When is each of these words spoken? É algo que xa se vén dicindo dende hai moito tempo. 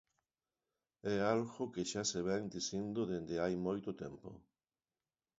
É 1.15 1.17
algo 1.33 1.63
que 1.73 1.83
xa 1.91 2.03
se 2.11 2.19
vén 2.27 2.43
dicindo 2.55 3.01
dende 3.11 3.35
hai 3.43 3.55
moito 3.67 3.89
tempo. 4.03 4.29